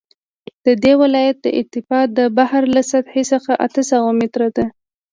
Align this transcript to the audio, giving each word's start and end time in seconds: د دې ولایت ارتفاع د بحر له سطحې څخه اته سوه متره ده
د 0.65 0.67
دې 0.83 0.93
ولایت 1.01 1.39
ارتفاع 1.59 2.03
د 2.17 2.19
بحر 2.37 2.63
له 2.75 2.81
سطحې 2.91 3.23
څخه 3.31 3.51
اته 3.65 3.81
سوه 3.91 4.09
متره 4.19 4.49
ده 4.55 4.65